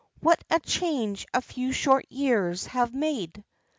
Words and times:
What 0.19 0.43
a 0.49 0.59
change 0.59 1.27
a 1.31 1.43
few 1.43 1.71
short 1.71 2.07
years 2.11 2.65
have 2.65 2.91
made!" 2.91 3.43